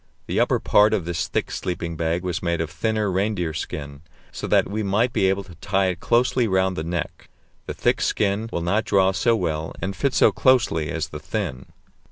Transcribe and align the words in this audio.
The 0.25 0.39
upper 0.39 0.59
part 0.59 0.95
of 0.95 1.05
this 1.05 1.27
thick 1.27 1.51
sleeping 1.51 1.95
bag 1.95 2.23
was 2.23 2.41
made 2.41 2.59
of 2.59 2.71
thinner 2.71 3.11
reindeer 3.11 3.53
skin, 3.53 4.01
so 4.31 4.47
that 4.47 4.67
we 4.67 4.81
might 4.81 5.13
be 5.13 5.29
able 5.29 5.43
to 5.43 5.53
tie 5.53 5.89
it 5.89 5.99
closely 5.99 6.47
round 6.47 6.75
the 6.75 6.83
neck; 6.83 7.29
the 7.67 7.75
thick 7.75 8.01
skin 8.01 8.49
will 8.51 8.63
not 8.63 8.83
draw 8.83 9.11
so 9.11 9.35
well 9.35 9.75
and 9.79 9.95
fit 9.95 10.15
so 10.15 10.31
closely 10.31 10.89
as 10.89 11.09
the 11.09 11.19
thin. 11.19 11.67